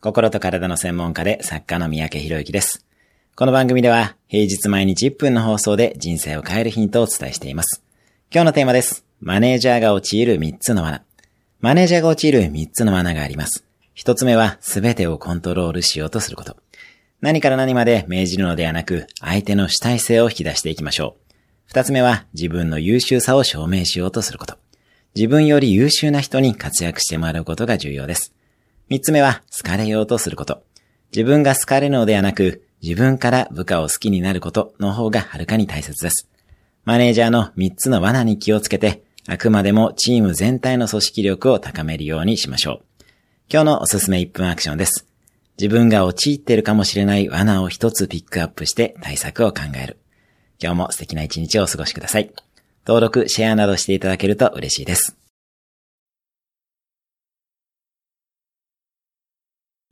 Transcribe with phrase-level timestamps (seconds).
[0.00, 2.86] 心と体の専門家で作家の三宅博之です。
[3.34, 7.82] この番組では平日毎日1分の放送で人生を変えるヒントをお伝えしています。
[8.32, 9.04] 今日のテーマです。
[9.20, 11.02] マネージャーが陥る3つの罠。
[11.58, 13.64] マネージャーが陥る3つの罠があります。
[13.96, 16.56] 1つ目は全てをコントロールしようとすること。
[17.20, 21.16] 何から何まで命じるのではなく、相手の主体性を引き出していきましょ
[21.68, 21.72] う。
[21.72, 24.58] 2つ目は自分の優秀さを証明しようとすること。
[25.16, 28.32] 自分より優秀な人に活躍してもらうことが重要です。
[28.88, 30.62] 三つ目は、好かれようとすること。
[31.14, 36.28] 自分が好かれるのではなく、自分から部下を好きになることの方がはるかに大切です。
[36.84, 43.04] マネージャーの三つの罠に気をつけて、あくまでもチーム全体の組織力を高めるようにしましょう。
[43.52, 45.06] 今日のおすすめ1分アクションです。
[45.58, 49.98] 自分が陥っているかもしれない罠を一つピックアップして対策を考える。
[50.62, 52.32] 今日も素敵な一日をお過ごしください。
[52.86, 55.18] 登録、シェアなどしていただけると嬉しいです。